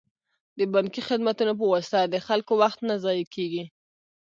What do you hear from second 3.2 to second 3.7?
کیږي.